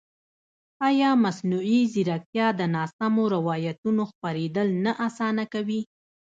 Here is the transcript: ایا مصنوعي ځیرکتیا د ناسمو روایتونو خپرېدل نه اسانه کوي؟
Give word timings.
ایا 0.89 1.09
مصنوعي 1.23 1.79
ځیرکتیا 1.93 2.47
د 2.59 2.61
ناسمو 2.75 3.23
روایتونو 3.35 4.01
خپرېدل 4.11 4.67
نه 4.85 4.91
اسانه 5.07 5.43
کوي؟ 5.53 5.81